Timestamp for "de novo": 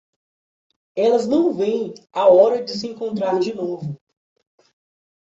3.39-4.01